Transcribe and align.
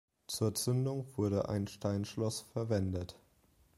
Zur 0.25 0.55
Zündung 0.55 1.05
wurde 1.15 1.47
ein 1.49 1.67
Steinschloss 1.67 2.41
verwendet. 2.53 3.19